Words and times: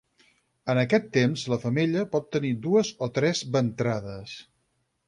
En 0.73 0.79
aquest 0.83 1.05
temps 1.17 1.43
la 1.55 1.59
femella 1.67 2.07
pot 2.17 2.27
tenir 2.37 2.55
dues 2.65 2.93
o 3.09 3.13
tres 3.21 3.47
ventrades. 3.59 4.37